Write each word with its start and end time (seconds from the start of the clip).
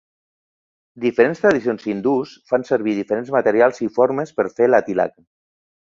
Diferents 1.03 1.41
tradicions 1.43 1.85
hindús 1.91 2.33
fan 2.53 2.65
servir 2.71 2.95
diferents 3.01 3.31
materials 3.39 3.85
i 3.89 3.93
formes 3.99 4.37
per 4.41 4.51
fer 4.57 4.71
la 4.73 4.85
tilaka. 4.89 5.21